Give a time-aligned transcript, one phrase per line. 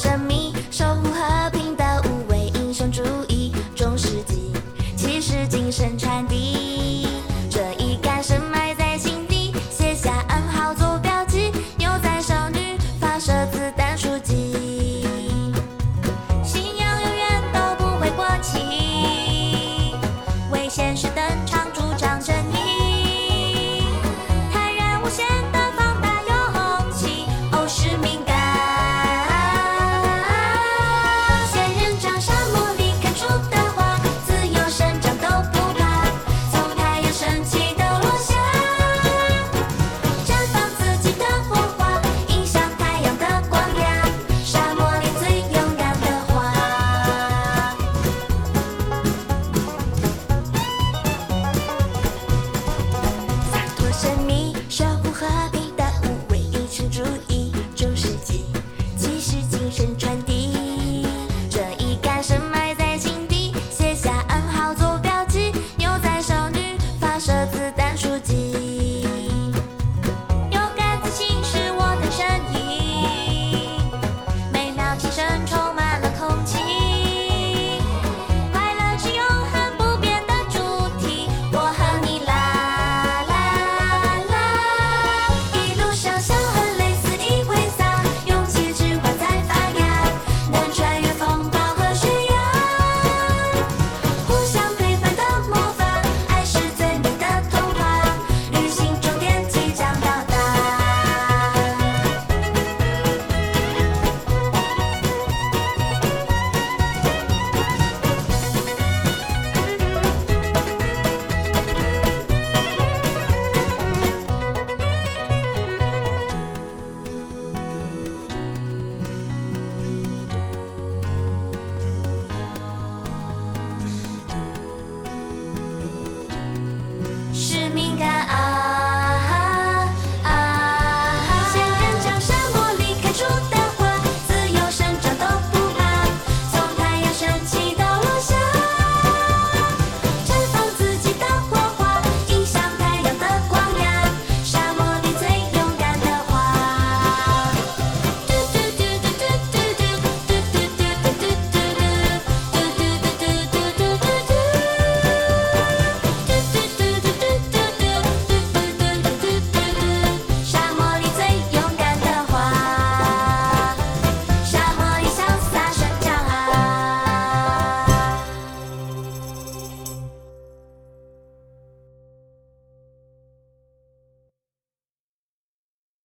[0.00, 4.52] 生命守护和平的无畏英雄主义，中世纪
[4.96, 6.87] 骑士精神传递。
[59.78, 60.27] 身穿。